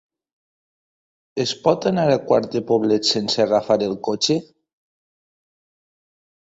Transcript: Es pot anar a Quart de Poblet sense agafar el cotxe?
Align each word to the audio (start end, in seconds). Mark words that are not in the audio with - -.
Es 1.43 1.53
pot 1.67 1.85
anar 1.91 2.07
a 2.15 2.17
Quart 2.33 2.51
de 2.57 2.63
Poblet 2.73 3.13
sense 3.13 3.47
agafar 3.47 3.81
el 3.93 3.97
cotxe? 4.11 4.43